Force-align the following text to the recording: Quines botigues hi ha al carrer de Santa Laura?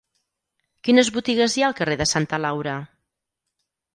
Quines 0.87 1.11
botigues 1.17 1.57
hi 1.59 1.65
ha 1.65 1.67
al 1.67 1.77
carrer 1.81 1.99
de 2.01 2.09
Santa 2.13 2.39
Laura? 2.45 2.75